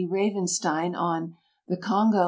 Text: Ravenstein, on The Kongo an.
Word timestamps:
Ravenstein, 0.09 0.95
on 0.95 1.35
The 1.67 1.77
Kongo 1.77 2.17
an. 2.17 2.19